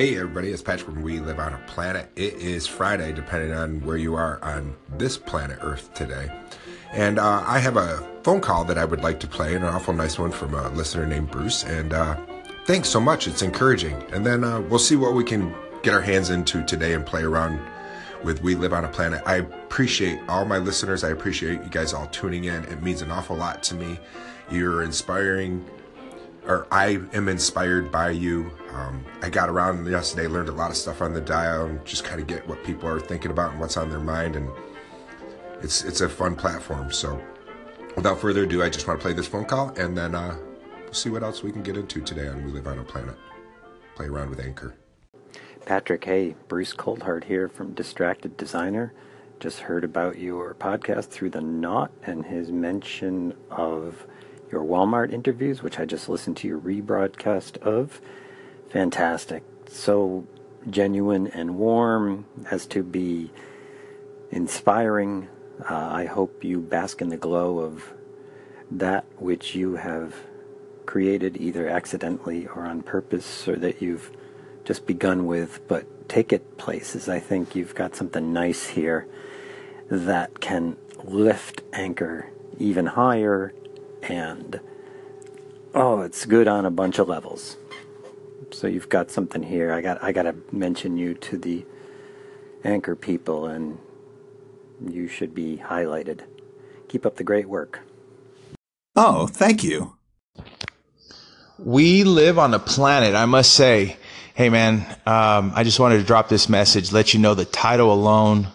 Hey 0.00 0.16
everybody, 0.16 0.50
it's 0.50 0.62
Patrick 0.62 0.94
from 0.94 1.02
We 1.02 1.20
Live 1.20 1.38
on 1.38 1.52
a 1.52 1.58
Planet. 1.66 2.10
It 2.16 2.32
is 2.36 2.66
Friday, 2.66 3.12
depending 3.12 3.52
on 3.52 3.84
where 3.84 3.98
you 3.98 4.14
are 4.14 4.42
on 4.42 4.74
this 4.96 5.18
planet 5.18 5.58
Earth 5.60 5.92
today. 5.92 6.32
And 6.90 7.18
uh, 7.18 7.44
I 7.46 7.58
have 7.58 7.76
a 7.76 8.08
phone 8.22 8.40
call 8.40 8.64
that 8.64 8.78
I 8.78 8.86
would 8.86 9.02
like 9.02 9.20
to 9.20 9.26
play, 9.26 9.54
an 9.54 9.62
awful 9.62 9.92
nice 9.92 10.18
one 10.18 10.30
from 10.30 10.54
a 10.54 10.70
listener 10.70 11.04
named 11.04 11.30
Bruce. 11.30 11.64
And 11.64 11.92
uh, 11.92 12.16
thanks 12.64 12.88
so 12.88 12.98
much, 12.98 13.28
it's 13.28 13.42
encouraging. 13.42 14.02
And 14.10 14.24
then 14.24 14.42
uh, 14.42 14.62
we'll 14.62 14.78
see 14.78 14.96
what 14.96 15.12
we 15.12 15.22
can 15.22 15.54
get 15.82 15.92
our 15.92 16.00
hands 16.00 16.30
into 16.30 16.64
today 16.64 16.94
and 16.94 17.04
play 17.04 17.22
around 17.22 17.60
with 18.24 18.42
We 18.42 18.54
Live 18.54 18.72
on 18.72 18.86
a 18.86 18.88
Planet. 18.88 19.22
I 19.26 19.36
appreciate 19.36 20.18
all 20.30 20.46
my 20.46 20.56
listeners. 20.56 21.04
I 21.04 21.10
appreciate 21.10 21.62
you 21.62 21.68
guys 21.68 21.92
all 21.92 22.06
tuning 22.06 22.44
in. 22.44 22.64
It 22.64 22.82
means 22.82 23.02
an 23.02 23.10
awful 23.10 23.36
lot 23.36 23.62
to 23.64 23.74
me. 23.74 24.00
You're 24.50 24.82
inspiring 24.82 25.62
or 26.46 26.66
I 26.70 27.00
am 27.12 27.28
inspired 27.28 27.92
by 27.92 28.10
you. 28.10 28.50
Um, 28.72 29.04
I 29.22 29.30
got 29.30 29.48
around 29.48 29.86
yesterday, 29.86 30.28
learned 30.28 30.48
a 30.48 30.52
lot 30.52 30.70
of 30.70 30.76
stuff 30.76 31.02
on 31.02 31.12
the 31.12 31.20
dial, 31.20 31.66
and 31.66 31.84
just 31.84 32.04
kind 32.04 32.20
of 32.20 32.26
get 32.26 32.46
what 32.46 32.62
people 32.64 32.88
are 32.88 33.00
thinking 33.00 33.30
about 33.30 33.52
and 33.52 33.60
what's 33.60 33.76
on 33.76 33.90
their 33.90 34.00
mind, 34.00 34.36
and 34.36 34.48
it's 35.62 35.84
it's 35.84 36.00
a 36.00 36.08
fun 36.08 36.36
platform. 36.36 36.92
So, 36.92 37.20
without 37.96 38.20
further 38.20 38.44
ado, 38.44 38.62
I 38.62 38.68
just 38.68 38.86
want 38.86 39.00
to 39.00 39.02
play 39.02 39.12
this 39.12 39.26
phone 39.26 39.44
call, 39.44 39.70
and 39.70 39.96
then 39.96 40.14
uh, 40.14 40.36
we'll 40.84 40.92
see 40.92 41.10
what 41.10 41.22
else 41.22 41.42
we 41.42 41.52
can 41.52 41.62
get 41.62 41.76
into 41.76 42.00
today 42.00 42.28
on 42.28 42.44
We 42.44 42.52
Live 42.52 42.66
on 42.66 42.78
a 42.78 42.84
Planet. 42.84 43.16
Play 43.96 44.06
around 44.06 44.30
with 44.30 44.40
Anchor. 44.40 44.74
Patrick, 45.66 46.04
hey, 46.04 46.34
Bruce 46.48 46.72
Coldheart 46.72 47.24
here 47.24 47.48
from 47.48 47.74
Distracted 47.74 48.36
Designer. 48.36 48.92
Just 49.40 49.60
heard 49.60 49.84
about 49.84 50.18
your 50.18 50.54
podcast 50.54 51.08
through 51.10 51.30
the 51.30 51.40
knot 51.40 51.90
and 52.02 52.24
his 52.24 52.50
mention 52.50 53.34
of 53.50 54.06
your 54.50 54.62
Walmart 54.62 55.12
interviews, 55.12 55.62
which 55.62 55.78
I 55.78 55.84
just 55.84 56.08
listened 56.08 56.36
to 56.38 56.48
your 56.48 56.58
rebroadcast 56.58 57.58
of. 57.58 58.00
Fantastic. 58.70 59.42
So 59.68 60.26
genuine 60.68 61.26
and 61.28 61.56
warm 61.56 62.26
as 62.50 62.66
to 62.66 62.82
be 62.82 63.30
inspiring. 64.30 65.28
Uh, 65.68 65.74
I 65.74 66.06
hope 66.06 66.44
you 66.44 66.60
bask 66.60 67.00
in 67.00 67.08
the 67.08 67.16
glow 67.16 67.58
of 67.58 67.92
that 68.70 69.04
which 69.18 69.54
you 69.54 69.74
have 69.74 70.14
created 70.86 71.36
either 71.36 71.68
accidentally 71.68 72.46
or 72.46 72.64
on 72.64 72.82
purpose 72.82 73.46
or 73.48 73.56
that 73.56 73.82
you've 73.82 74.10
just 74.64 74.86
begun 74.86 75.26
with, 75.26 75.60
but 75.66 76.08
take 76.08 76.32
it 76.32 76.56
places. 76.56 77.08
I 77.08 77.18
think 77.18 77.54
you've 77.54 77.74
got 77.74 77.96
something 77.96 78.32
nice 78.32 78.68
here 78.68 79.06
that 79.88 80.40
can 80.40 80.76
lift 81.02 81.62
anchor 81.72 82.30
even 82.58 82.86
higher 82.86 83.52
and 84.02 84.60
oh, 85.74 86.02
it's 86.02 86.26
good 86.26 86.46
on 86.46 86.64
a 86.64 86.70
bunch 86.70 86.98
of 86.98 87.08
levels. 87.08 87.56
So 88.52 88.66
you've 88.66 88.88
got 88.88 89.10
something 89.10 89.42
here. 89.42 89.72
I 89.72 89.80
got 89.80 90.02
I 90.02 90.12
got 90.12 90.22
to 90.22 90.34
mention 90.52 90.96
you 90.96 91.14
to 91.14 91.38
the 91.38 91.64
anchor 92.64 92.96
people, 92.96 93.46
and 93.46 93.78
you 94.86 95.08
should 95.08 95.34
be 95.34 95.62
highlighted. 95.64 96.22
Keep 96.88 97.06
up 97.06 97.16
the 97.16 97.24
great 97.24 97.48
work. 97.48 97.80
Oh, 98.96 99.26
thank 99.26 99.62
you. 99.62 99.94
We 101.58 102.04
live 102.04 102.38
on 102.38 102.54
a 102.54 102.58
planet, 102.58 103.14
I 103.14 103.26
must 103.26 103.52
say. 103.52 103.96
Hey, 104.34 104.48
man, 104.48 104.80
um, 105.06 105.52
I 105.54 105.62
just 105.64 105.78
wanted 105.78 105.98
to 105.98 106.04
drop 106.04 106.28
this 106.28 106.48
message, 106.48 106.92
let 106.92 107.12
you 107.12 107.20
know 107.20 107.34
the 107.34 107.44
title 107.44 107.92
alone, 107.92 108.48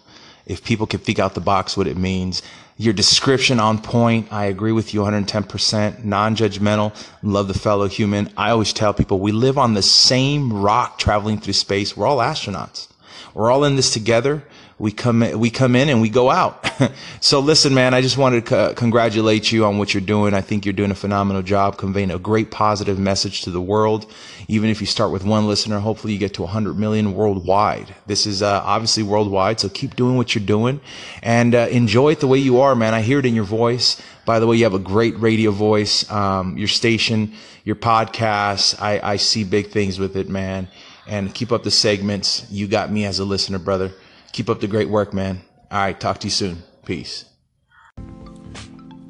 if 0.45 0.63
people 0.63 0.87
can 0.87 0.99
figure 0.99 1.23
out 1.23 1.35
the 1.35 1.41
box 1.41 1.77
what 1.77 1.87
it 1.87 1.97
means. 1.97 2.41
Your 2.77 2.93
description 2.93 3.61
on 3.61 3.81
point. 3.81 4.33
I 4.33 4.45
agree 4.45 4.73
with 4.73 4.93
you 4.93 4.99
110%. 5.01 6.03
Non-judgmental. 6.03 6.93
Love 7.23 7.47
the 7.47 7.53
fellow 7.53 7.87
human. 7.87 8.29
I 8.35 8.49
always 8.49 8.73
tell 8.73 8.93
people 8.93 9.19
we 9.19 9.31
live 9.31 9.57
on 9.57 9.75
the 9.75 9.81
same 9.81 10.51
rock 10.51 10.97
traveling 10.97 11.39
through 11.39 11.53
space. 11.53 11.95
We're 11.95 12.05
all 12.05 12.17
astronauts. 12.17 12.89
We're 13.33 13.49
all 13.49 13.63
in 13.63 13.77
this 13.77 13.91
together. 13.91 14.43
We 14.77 14.91
come, 14.91 15.21
we 15.39 15.49
come 15.49 15.73
in 15.73 15.87
and 15.87 16.01
we 16.01 16.09
go 16.09 16.29
out. 16.29 16.69
so 17.21 17.39
listen, 17.39 17.73
man, 17.73 17.93
I 17.93 18.01
just 18.01 18.17
wanted 18.17 18.45
to 18.47 18.73
congratulate 18.75 19.49
you 19.49 19.63
on 19.63 19.77
what 19.77 19.93
you're 19.93 20.01
doing. 20.01 20.33
I 20.33 20.41
think 20.41 20.65
you're 20.65 20.73
doing 20.73 20.91
a 20.91 20.95
phenomenal 20.95 21.41
job 21.41 21.77
conveying 21.77 22.11
a 22.11 22.19
great 22.19 22.51
positive 22.51 22.99
message 22.99 23.43
to 23.43 23.51
the 23.51 23.61
world. 23.61 24.11
Even 24.49 24.69
if 24.69 24.81
you 24.81 24.87
start 24.87 25.13
with 25.13 25.23
one 25.23 25.47
listener, 25.47 25.79
hopefully 25.79 26.11
you 26.11 26.19
get 26.19 26.33
to 26.33 26.41
100 26.41 26.77
million 26.77 27.13
worldwide. 27.13 27.95
This 28.05 28.25
is 28.25 28.41
uh, 28.41 28.61
obviously 28.65 29.03
worldwide, 29.03 29.61
so 29.61 29.69
keep 29.69 29.95
doing 29.95 30.17
what 30.17 30.35
you're 30.35 30.45
doing 30.45 30.81
and 31.23 31.55
uh, 31.55 31.67
enjoy 31.71 32.11
it 32.11 32.19
the 32.19 32.27
way 32.27 32.39
you 32.39 32.59
are, 32.59 32.75
man. 32.75 32.93
I 32.93 33.01
hear 33.01 33.19
it 33.19 33.25
in 33.25 33.33
your 33.33 33.45
voice. 33.45 34.01
By 34.25 34.39
the 34.39 34.47
way, 34.47 34.57
you 34.57 34.65
have 34.65 34.73
a 34.73 34.79
great 34.79 35.17
radio 35.19 35.51
voice. 35.51 36.09
Um, 36.11 36.57
your 36.57 36.67
station, 36.67 37.33
your 37.63 37.77
podcast, 37.77 38.81
I, 38.81 38.99
I 39.01 39.15
see 39.15 39.45
big 39.45 39.67
things 39.67 39.99
with 39.99 40.17
it, 40.17 40.27
man. 40.27 40.67
And 41.07 41.33
keep 41.33 41.53
up 41.53 41.63
the 41.63 41.71
segments. 41.71 42.45
You 42.51 42.67
got 42.67 42.91
me 42.91 43.05
as 43.05 43.19
a 43.19 43.25
listener, 43.25 43.59
brother. 43.59 43.93
Keep 44.35 44.49
up 44.49 44.59
the 44.59 44.67
great 44.67 44.89
work, 44.89 45.13
man. 45.13 45.41
All 45.71 45.79
right, 45.79 45.97
talk 45.97 46.19
to 46.19 46.27
you 46.27 46.31
soon. 46.31 46.61
Peace. 46.83 47.23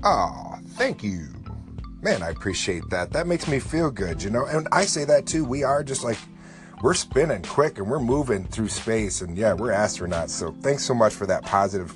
Oh, 0.03 0.59
thank 0.73 1.01
you. 1.01 1.29
Man, 2.03 2.21
I 2.21 2.29
appreciate 2.29 2.87
that. 2.91 3.11
That 3.11 3.25
makes 3.25 3.47
me 3.47 3.57
feel 3.57 3.89
good, 3.89 4.21
you 4.21 4.29
know? 4.29 4.45
And 4.45 4.67
I 4.71 4.85
say 4.85 5.03
that 5.05 5.25
too. 5.25 5.43
We 5.43 5.63
are 5.63 5.83
just 5.83 6.03
like, 6.03 6.19
we're 6.83 6.93
spinning 6.93 7.41
quick 7.41 7.79
and 7.79 7.89
we're 7.89 7.97
moving 7.97 8.45
through 8.45 8.67
space. 8.67 9.21
And 9.21 9.35
yeah, 9.35 9.53
we're 9.53 9.71
astronauts. 9.71 10.29
So 10.29 10.51
thanks 10.61 10.85
so 10.85 10.93
much 10.93 11.15
for 11.15 11.25
that 11.25 11.43
positive 11.43 11.95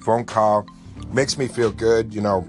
phone 0.00 0.26
call. 0.26 0.66
Makes 1.14 1.38
me 1.38 1.48
feel 1.48 1.72
good. 1.72 2.12
You 2.12 2.20
know, 2.20 2.46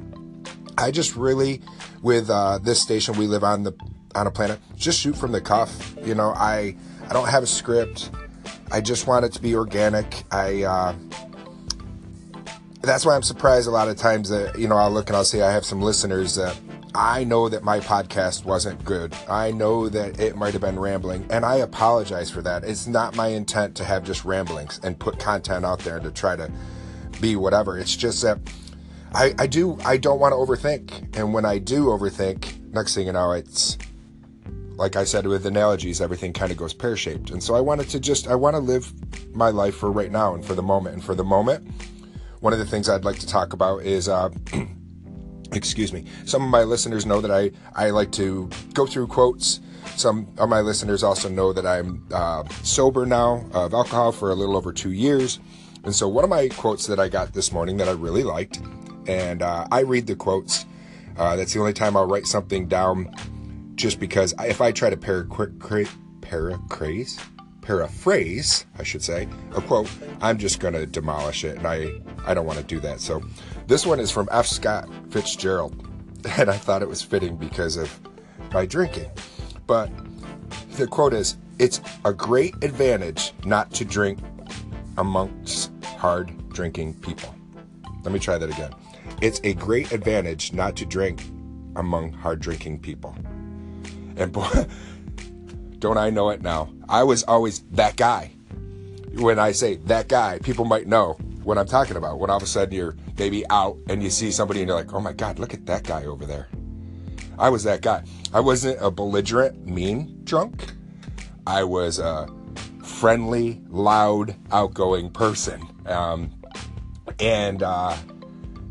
I 0.78 0.92
just 0.92 1.16
really, 1.16 1.62
with 2.02 2.30
uh, 2.30 2.58
this 2.58 2.82
station 2.82 3.16
we 3.16 3.28
live 3.28 3.46
on 3.46 3.64
the 3.64 3.72
on 4.14 4.28
a 4.28 4.32
planet, 4.32 4.60
just 4.76 5.00
shoot 5.00 5.16
from 5.16 5.32
the 5.32 5.40
cuff. 5.40 5.96
You 6.04 6.16
know, 6.16 6.34
I 6.36 6.76
I 7.10 7.14
don't 7.14 7.30
have 7.30 7.44
a 7.44 7.48
script. 7.48 8.10
I 8.72 8.82
just 8.82 9.08
want 9.08 9.26
it 9.26 9.34
to 9.34 9.42
be 9.42 9.56
organic. 9.56 10.24
I 10.32 10.64
uh, 10.64 10.96
that's 12.82 13.06
why 13.06 13.16
I'm 13.16 13.24
surprised 13.24 13.68
a 13.68 13.72
lot 13.72 13.88
of 13.88 13.98
times 13.98 14.30
that 14.30 14.58
you 14.58 14.68
know 14.68 14.76
I'll 14.76 14.92
look 14.92 15.10
and 15.10 15.16
I'll 15.16 15.26
say 15.26 15.42
I 15.42 15.52
have 15.52 15.66
some 15.66 15.82
listeners 15.82 16.36
that 16.36 16.58
I 16.96 17.24
know 17.24 17.48
that 17.50 17.64
my 17.64 17.80
podcast 17.80 18.46
wasn't 18.46 18.84
good. 18.84 19.16
I 19.30 19.52
know 19.52 19.88
that 19.90 20.20
it 20.20 20.36
might 20.36 20.54
have 20.54 20.62
been 20.62 20.80
rambling, 20.80 21.28
and 21.30 21.46
I 21.46 21.58
apologize 21.58 22.30
for 22.30 22.42
that. 22.42 22.64
It's 22.64 22.88
not 22.88 23.16
my 23.16 23.28
intent 23.28 23.76
to 23.76 23.84
have 23.84 24.04
just 24.04 24.26
ramblings 24.26 24.80
and 24.84 24.98
put 24.98 25.20
content 25.20 25.66
out 25.66 25.80
there 25.80 26.00
to 26.00 26.12
try 26.12 26.36
to 26.36 26.52
be 27.22 27.36
whatever. 27.36 27.78
It's 27.78 27.96
just 27.96 28.22
that 28.24 28.40
I, 29.14 29.34
I 29.40 29.48
do 29.48 29.78
I 29.86 29.98
don't 29.98 30.20
want 30.20 30.34
to 30.34 30.38
overthink, 30.38 31.16
and 31.18 31.34
when 31.34 31.46
I 31.46 31.60
do 31.60 31.86
overthink, 31.86 32.74
next 32.74 32.96
thing 32.96 33.08
you 33.08 33.14
know, 33.14 33.32
it's 33.32 33.78
like 34.78 34.96
I 34.96 35.04
said 35.04 35.26
with 35.26 35.46
analogies, 35.46 36.02
everything 36.02 36.34
kind 36.34 36.52
of 36.52 36.58
goes 36.58 36.74
pear 36.74 36.96
shaped. 36.96 37.32
And 37.32 37.42
so 37.42 37.56
I 37.56 37.60
wanted 37.60 37.90
to 37.90 38.00
just, 38.00 38.28
I 38.28 38.36
want 38.36 38.56
to 38.56 38.60
live 38.60 38.94
my 39.36 39.50
life 39.50 39.76
for 39.76 39.92
right 39.92 40.12
now 40.12 40.36
and 40.36 40.46
for 40.46 40.54
the 40.54 40.62
moment. 40.62 40.96
And 40.96 41.04
for 41.04 41.16
the 41.16 41.24
moment, 41.24 41.68
one 42.42 42.54
of 42.54 42.60
the 42.60 42.66
things 42.66 42.88
I'd 42.88 43.04
like 43.04 43.18
to 43.20 43.28
talk 43.28 43.54
about 43.54 43.82
is, 43.82 44.08
uh, 44.08 44.30
excuse 45.52 45.92
me, 45.92 46.06
some 46.26 46.44
of 46.44 46.50
my 46.50 46.64
listeners 46.64 47.06
know 47.06 47.22
that 47.22 47.32
I, 47.32 47.52
I 47.76 47.90
like 47.90 48.12
to 48.14 48.50
go 48.74 48.86
through 48.86 49.08
quotes. 49.08 49.62
Some 49.96 50.28
of 50.38 50.48
my 50.48 50.62
listeners 50.62 51.04
also 51.04 51.28
know 51.28 51.54
that 51.54 51.66
I'm 51.66 52.06
uh, 52.14 52.48
sober 52.62 53.06
now 53.06 53.46
of 53.54 53.74
alcohol 53.74 54.12
for 54.12 54.30
a 54.30 54.36
little 54.36 54.56
over 54.56 54.72
two 54.72 54.92
years. 54.92 55.40
And 55.86 55.96
so 55.96 56.08
one 56.08 56.24
of 56.24 56.30
my 56.30 56.50
quotes 56.50 56.86
that 56.86 57.00
I 57.00 57.10
got 57.10 57.34
this 57.34 57.52
morning 57.52 57.78
that 57.78 57.88
I 57.88 57.94
really 57.94 58.24
liked, 58.24 58.60
and 59.08 59.42
uh, 59.42 59.66
I 59.72 59.80
read 59.80 60.06
the 60.06 60.16
quotes. 60.16 60.66
Uh, 61.18 61.36
that's 61.36 61.54
the 61.54 61.60
only 61.60 61.74
time 61.74 61.98
I'll 61.98 62.06
write 62.06 62.28
something 62.28 62.68
down 62.68 63.12
just 63.78 64.00
because 64.00 64.34
if 64.40 64.60
I 64.60 64.72
try 64.72 64.90
to 64.90 64.98
paraphrase, 64.98 65.90
paraphrase, 66.22 67.20
paraphrase, 67.62 68.66
I 68.78 68.84
should 68.84 69.04
say, 69.04 69.30
a 69.56 69.62
quote, 69.62 69.90
I'm 70.20 70.38
just 70.38 70.60
going 70.60 70.74
to 70.74 70.86
demolish 70.86 71.46
it, 71.46 71.58
and 71.58 71.68
I 71.68 71.92
I 72.26 72.34
don't 72.34 72.46
want 72.46 72.60
to 72.60 72.66
do 72.66 72.80
that. 72.82 73.00
So 73.00 73.24
this 73.68 73.86
one 73.86 74.00
is 74.00 74.12
from 74.12 74.28
F. 74.32 74.48
Scott 74.48 74.90
Fitzgerald, 75.12 75.88
and 76.38 76.50
I 76.50 76.58
thought 76.58 76.82
it 76.82 76.90
was 76.90 77.02
fitting 77.02 77.38
because 77.38 77.78
of 77.78 77.98
my 78.52 78.66
drinking. 78.66 79.12
But 79.68 79.90
the 80.72 80.88
quote 80.88 81.14
is, 81.14 81.38
"It's 81.60 81.80
a 82.04 82.12
great 82.12 82.56
advantage 82.64 83.34
not 83.46 83.72
to 83.74 83.86
drink 83.86 84.20
amongst 84.98 85.72
hard 85.98 86.50
drinking 86.50 86.96
people." 86.96 87.34
Let 88.04 88.12
me 88.12 88.20
try 88.20 88.38
that 88.38 88.50
again. 88.50 88.74
It's 89.22 89.40
a 89.44 89.54
great 89.54 89.92
advantage 89.92 90.54
not 90.54 90.76
to 90.78 90.86
drink 90.86 91.24
among 91.76 92.14
hard 92.14 92.40
drinking 92.40 92.80
people. 92.80 93.16
And 94.18 94.32
boy, 94.32 94.50
don't 95.80 95.98
I 95.98 96.10
know 96.10 96.30
it 96.30 96.42
now. 96.42 96.74
I 96.90 97.04
was 97.04 97.24
always 97.24 97.60
that 97.72 97.96
guy. 97.96 98.32
When 99.14 99.40
I 99.40 99.52
say 99.52 99.76
that 99.86 100.08
guy, 100.08 100.40
people 100.40 100.66
might 100.66 100.88
know 100.88 101.14
what 101.44 101.58
I'm 101.58 101.66
talking 101.66 101.96
about. 101.96 102.20
When 102.20 102.30
all 102.30 102.38
of 102.38 102.44
a 102.44 102.48
sudden 102.48 102.74
you're 102.74 102.96
maybe 103.18 103.48
out 103.50 103.78
and 103.88 104.04
you 104.04 104.10
see 104.10 104.32
somebody 104.32 104.62
and 104.62 104.68
you're 104.68 104.78
like, 104.78 104.94
oh 104.94 105.00
my 105.00 105.14
God, 105.14 105.40
look 105.40 105.54
at 105.54 105.66
that 105.68 105.84
guy 105.84 106.06
over 106.06 106.26
there. 106.26 106.50
I 107.40 107.50
was 107.50 107.64
that 107.64 107.82
guy. 107.82 108.04
I 108.34 108.40
wasn't 108.40 108.80
a 108.82 108.92
belligerent, 108.92 109.66
mean 109.66 110.22
drunk. 110.24 110.74
I 111.46 111.64
was 111.64 112.00
a 112.00 112.28
friendly, 112.84 113.62
loud, 113.70 114.36
outgoing 114.52 115.12
person. 115.12 115.62
Um, 115.86 116.34
and 117.20 117.64
uh, 117.64 117.96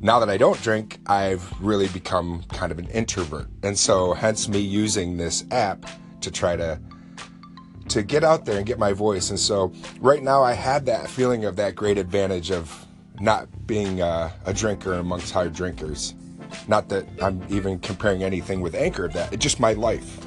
now 0.00 0.18
that 0.20 0.28
I 0.28 0.36
don't 0.36 0.60
drink, 0.62 0.98
I've 1.06 1.50
really 1.60 1.88
become 1.88 2.44
kind 2.52 2.70
of 2.72 2.78
an 2.78 2.88
introvert. 2.88 3.48
And 3.62 3.78
so, 3.78 4.12
hence 4.12 4.48
me 4.48 4.60
using 4.60 5.16
this 5.16 5.44
app 5.50 5.86
to 6.20 6.30
try 6.30 6.56
to 6.56 6.80
to 7.88 8.02
get 8.02 8.24
out 8.24 8.44
there 8.44 8.56
and 8.56 8.66
get 8.66 8.78
my 8.78 8.92
voice. 8.92 9.30
And 9.30 9.38
so 9.38 9.72
right 10.00 10.22
now 10.22 10.42
I 10.42 10.52
have 10.52 10.84
that 10.86 11.08
feeling 11.08 11.44
of 11.44 11.56
that 11.56 11.74
great 11.74 11.98
advantage 11.98 12.50
of 12.50 12.86
not 13.20 13.48
being 13.66 14.02
uh, 14.02 14.30
a 14.44 14.52
drinker 14.52 14.94
amongst 14.94 15.32
hard 15.32 15.52
drinkers. 15.52 16.14
Not 16.68 16.88
that 16.88 17.06
I'm 17.22 17.44
even 17.48 17.78
comparing 17.78 18.22
anything 18.22 18.60
with 18.60 18.74
Anchor 18.74 19.06
of 19.06 19.12
that. 19.14 19.32
It's 19.32 19.42
just 19.42 19.60
my 19.60 19.72
life. 19.72 20.18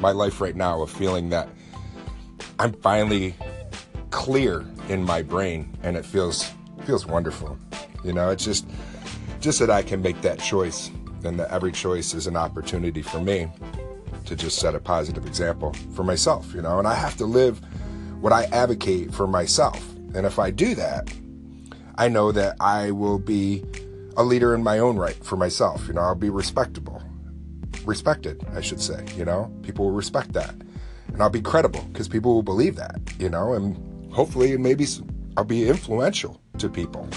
My 0.00 0.12
life 0.12 0.40
right 0.40 0.54
now 0.54 0.82
of 0.82 0.90
feeling 0.90 1.30
that 1.30 1.48
I'm 2.58 2.72
finally 2.72 3.34
clear 4.10 4.64
in 4.88 5.02
my 5.02 5.22
brain 5.22 5.76
and 5.82 5.96
it 5.96 6.04
feels 6.04 6.50
feels 6.84 7.06
wonderful. 7.06 7.58
You 8.04 8.12
know, 8.12 8.30
it's 8.30 8.44
just 8.44 8.66
just 9.40 9.58
that 9.60 9.70
I 9.70 9.82
can 9.82 10.02
make 10.02 10.20
that 10.22 10.38
choice 10.38 10.90
and 11.24 11.38
that 11.38 11.50
every 11.50 11.72
choice 11.72 12.14
is 12.14 12.26
an 12.26 12.36
opportunity 12.36 13.02
for 13.02 13.20
me 13.20 13.48
to 14.24 14.36
just 14.36 14.58
set 14.58 14.74
a 14.74 14.80
positive 14.80 15.26
example 15.26 15.72
for 15.94 16.04
myself, 16.04 16.52
you 16.54 16.62
know, 16.62 16.78
and 16.78 16.86
I 16.86 16.94
have 16.94 17.16
to 17.16 17.26
live 17.26 17.60
what 18.20 18.32
I 18.32 18.44
advocate 18.46 19.12
for 19.12 19.26
myself. 19.26 19.94
And 20.14 20.26
if 20.26 20.38
I 20.38 20.50
do 20.50 20.74
that, 20.74 21.12
I 21.96 22.08
know 22.08 22.32
that 22.32 22.56
I 22.60 22.90
will 22.90 23.18
be 23.18 23.64
a 24.16 24.22
leader 24.22 24.54
in 24.54 24.62
my 24.62 24.78
own 24.78 24.96
right 24.96 25.22
for 25.24 25.36
myself. 25.36 25.86
You 25.86 25.94
know, 25.94 26.02
I'll 26.02 26.14
be 26.14 26.30
respectable, 26.30 27.02
respected, 27.84 28.44
I 28.54 28.60
should 28.60 28.80
say. 28.80 29.04
You 29.16 29.24
know, 29.24 29.52
people 29.62 29.86
will 29.86 29.92
respect 29.92 30.32
that. 30.34 30.54
And 31.08 31.22
I'll 31.22 31.30
be 31.30 31.40
credible 31.40 31.82
because 31.92 32.08
people 32.08 32.34
will 32.34 32.42
believe 32.42 32.76
that, 32.76 33.00
you 33.18 33.28
know, 33.28 33.54
and 33.54 34.12
hopefully 34.12 34.56
maybe 34.56 34.86
I'll 35.36 35.44
be 35.44 35.68
influential 35.68 36.40
to 36.58 36.68
people 36.68 37.08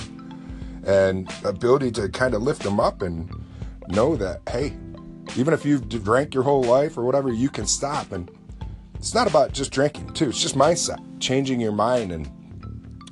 and 0.91 1.31
ability 1.45 1.91
to 1.91 2.09
kind 2.09 2.33
of 2.33 2.41
lift 2.41 2.63
them 2.63 2.79
up 2.79 3.01
and 3.01 3.31
know 3.87 4.15
that, 4.17 4.41
hey, 4.49 4.73
even 5.37 5.53
if 5.53 5.65
you've 5.65 5.87
drank 5.87 6.33
your 6.33 6.43
whole 6.43 6.63
life 6.63 6.97
or 6.97 7.03
whatever, 7.03 7.31
you 7.31 7.49
can 7.49 7.65
stop. 7.65 8.11
And 8.11 8.29
it's 8.95 9.13
not 9.13 9.27
about 9.27 9.53
just 9.53 9.71
drinking, 9.71 10.13
too. 10.13 10.29
It's 10.29 10.41
just 10.41 10.55
mindset, 10.55 10.99
changing 11.19 11.61
your 11.61 11.71
mind. 11.71 12.11
And 12.11 12.29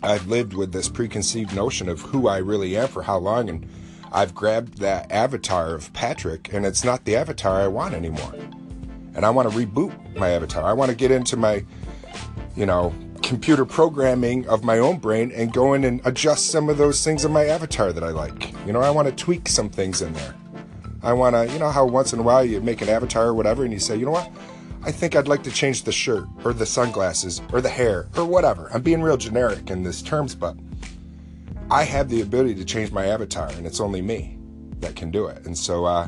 I've 0.04 0.28
lived 0.28 0.54
with 0.54 0.72
this 0.72 0.90
preconceived 0.90 1.56
notion 1.56 1.88
of 1.88 2.02
who 2.02 2.28
I 2.28 2.38
really 2.38 2.76
am 2.78 2.88
for 2.90 3.02
how 3.02 3.18
long. 3.18 3.50
And 3.50 3.68
I've 4.12 4.36
grabbed 4.36 4.80
that 4.80 5.12
avatar 5.12 5.74
of 5.76 5.92
Patrick, 5.94 6.52
and 6.54 6.66
it's 6.66 6.84
not 6.84 7.06
the 7.06 7.16
avatar 7.16 7.62
I 7.62 7.68
want 7.68 7.94
anymore. 7.94 8.34
And 9.16 9.26
I 9.26 9.30
want 9.30 9.50
to 9.52 9.58
reboot 9.58 10.18
my 10.18 10.30
avatar. 10.32 10.64
I 10.64 10.74
want 10.74 10.90
to 10.90 10.98
get 10.98 11.12
into 11.12 11.38
my, 11.38 11.66
you 12.56 12.66
know, 12.66 12.94
computer 13.30 13.64
programming 13.64 14.48
of 14.48 14.64
my 14.64 14.80
own 14.80 14.98
brain 14.98 15.32
and 15.36 15.54
go 15.54 15.76
in 15.76 15.84
and 15.84 16.02
adjust 16.04 16.48
some 16.48 16.68
of 16.68 16.80
those 16.80 17.04
things 17.04 17.24
in 17.24 17.32
my 17.32 17.46
avatar 17.46 17.94
that 17.94 18.04
I 18.04 18.10
like. 18.10 18.52
You 18.66 18.74
know, 18.74 18.82
I 18.82 18.90
want 18.90 19.08
to 19.08 19.14
tweak 19.14 19.48
some 19.48 19.70
things 19.70 20.02
in 20.02 20.14
there. 20.14 20.34
I 21.04 21.14
want 21.14 21.36
to, 21.36 21.48
you 21.54 21.60
know, 21.60 21.70
how 21.70 21.86
once 21.86 22.12
in 22.12 22.18
a 22.18 22.24
while 22.24 22.44
you 22.44 22.60
make 22.60 22.82
an 22.82 22.90
avatar 22.90 23.28
or 23.28 23.36
whatever 23.36 23.64
and 23.64 23.72
you 23.72 23.78
say, 23.78 23.96
you 23.96 24.06
know 24.08 24.12
what? 24.14 24.32
I 24.82 24.92
think 24.92 25.16
I'd 25.16 25.28
like 25.28 25.44
to 25.44 25.52
change 25.52 25.84
the 25.84 25.92
shirt 25.92 26.28
or 26.44 26.54
the 26.54 26.66
sunglasses 26.66 27.40
or 27.54 27.62
the 27.62 27.70
hair 27.70 28.08
or 28.18 28.26
whatever. 28.26 28.68
I'm 28.74 28.82
being 28.82 29.04
real 29.04 29.16
generic 29.16 29.70
in 29.70 29.84
these 29.84 30.02
terms, 30.02 30.34
but 30.34 30.58
I 31.70 31.84
have 31.84 32.10
the 32.10 32.22
ability 32.22 32.56
to 32.56 32.66
change 32.66 32.92
my 32.92 33.06
avatar 33.06 33.50
and 33.50 33.68
it's 33.68 33.80
only 33.80 34.02
me 34.02 34.40
that 34.80 34.96
can 34.96 35.12
do 35.12 35.28
it. 35.28 35.46
And 35.46 35.56
so, 35.56 35.86
uh, 35.86 36.08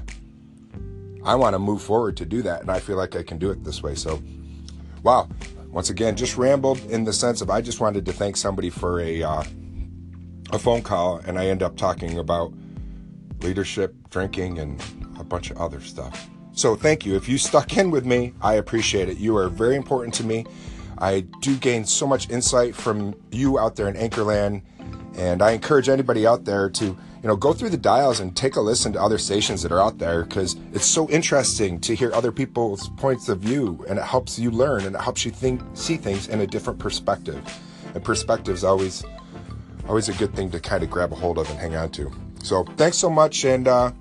I 1.23 1.35
want 1.35 1.53
to 1.53 1.59
move 1.59 1.83
forward 1.83 2.17
to 2.17 2.25
do 2.25 2.41
that. 2.41 2.61
And 2.61 2.71
I 2.71 2.79
feel 2.79 2.97
like 2.97 3.15
I 3.15 3.21
can 3.21 3.37
do 3.37 3.51
it 3.51 3.63
this 3.63 3.83
way. 3.83 3.93
So, 3.93 4.23
wow. 5.03 5.29
Once 5.71 5.89
again, 5.89 6.15
just 6.15 6.37
rambled 6.37 6.79
in 6.85 7.05
the 7.05 7.13
sense 7.13 7.41
of 7.41 7.49
I 7.49 7.61
just 7.61 7.79
wanted 7.79 8.05
to 8.05 8.13
thank 8.13 8.35
somebody 8.35 8.69
for 8.69 8.99
a, 8.99 9.23
uh, 9.23 9.43
a 10.51 10.59
phone 10.59 10.81
call 10.81 11.17
and 11.25 11.39
I 11.39 11.47
end 11.47 11.63
up 11.63 11.77
talking 11.77 12.19
about 12.19 12.53
leadership, 13.39 13.95
drinking, 14.09 14.59
and 14.59 14.81
a 15.17 15.23
bunch 15.23 15.49
of 15.49 15.57
other 15.57 15.79
stuff. 15.79 16.29
So 16.51 16.75
thank 16.75 17.05
you. 17.05 17.15
If 17.15 17.29
you 17.29 17.37
stuck 17.37 17.77
in 17.77 17.89
with 17.89 18.05
me, 18.05 18.33
I 18.41 18.55
appreciate 18.55 19.07
it. 19.07 19.17
You 19.17 19.37
are 19.37 19.47
very 19.47 19.77
important 19.77 20.13
to 20.15 20.25
me. 20.25 20.45
I 20.97 21.21
do 21.39 21.55
gain 21.55 21.85
so 21.85 22.05
much 22.05 22.29
insight 22.29 22.75
from 22.75 23.15
you 23.31 23.57
out 23.57 23.75
there 23.75 23.87
in 23.87 23.95
Anchorland, 23.95 24.61
and 25.15 25.41
I 25.41 25.51
encourage 25.51 25.89
anybody 25.89 26.27
out 26.27 26.45
there 26.45 26.69
to, 26.69 26.97
you 27.21 27.27
know, 27.27 27.35
go 27.35 27.53
through 27.53 27.69
the 27.69 27.77
dials 27.77 28.19
and 28.19 28.35
take 28.35 28.55
a 28.55 28.61
listen 28.61 28.93
to 28.93 29.01
other 29.01 29.19
stations 29.19 29.61
that 29.61 29.71
are 29.71 29.79
out 29.79 29.99
there 29.99 30.23
because 30.23 30.55
it's 30.73 30.85
so 30.85 31.07
interesting 31.09 31.79
to 31.81 31.95
hear 31.95 32.11
other 32.13 32.31
people's 32.31 32.89
points 32.97 33.29
of 33.29 33.39
view, 33.39 33.85
and 33.87 33.99
it 33.99 34.05
helps 34.05 34.39
you 34.39 34.49
learn 34.49 34.85
and 34.85 34.95
it 34.95 35.01
helps 35.01 35.23
you 35.23 35.29
think, 35.29 35.61
see 35.73 35.97
things 35.97 36.27
in 36.29 36.41
a 36.41 36.47
different 36.47 36.79
perspective. 36.79 37.43
And 37.93 38.03
perspective 38.03 38.55
is 38.55 38.63
always, 38.63 39.03
always 39.87 40.09
a 40.09 40.13
good 40.13 40.33
thing 40.35 40.49
to 40.51 40.59
kind 40.59 40.81
of 40.81 40.89
grab 40.89 41.11
a 41.11 41.15
hold 41.15 41.37
of 41.37 41.47
and 41.51 41.59
hang 41.59 41.75
on 41.75 41.91
to. 41.91 42.11
So 42.41 42.63
thanks 42.75 42.97
so 42.97 43.09
much, 43.09 43.45
and 43.45 43.67
uh, 43.67 43.91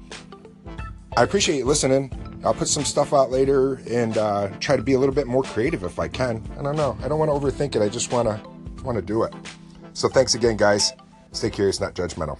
I 1.14 1.22
appreciate 1.22 1.58
you 1.58 1.66
listening. 1.66 2.10
I'll 2.42 2.54
put 2.54 2.68
some 2.68 2.86
stuff 2.86 3.12
out 3.12 3.30
later 3.30 3.82
and 3.86 4.16
uh, 4.16 4.48
try 4.60 4.76
to 4.76 4.82
be 4.82 4.94
a 4.94 4.98
little 4.98 5.14
bit 5.14 5.26
more 5.26 5.42
creative 5.42 5.84
if 5.84 5.98
I 5.98 6.08
can. 6.08 6.42
I 6.58 6.62
don't 6.62 6.76
know. 6.76 6.96
I 7.02 7.08
don't 7.08 7.18
want 7.18 7.30
to 7.30 7.34
overthink 7.34 7.76
it. 7.76 7.82
I 7.82 7.90
just 7.90 8.12
want 8.12 8.28
to 8.28 8.82
want 8.82 8.96
to 8.96 9.02
do 9.02 9.24
it. 9.24 9.34
So 9.92 10.08
thanks 10.08 10.34
again, 10.34 10.56
guys. 10.56 10.94
Stay 11.32 11.50
curious, 11.50 11.80
not 11.80 11.94
judgmental. 11.94 12.38